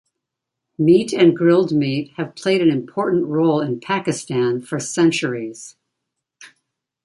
[0.79, 5.75] Meat and grilled meat have played an important role in Pakistan for centuries.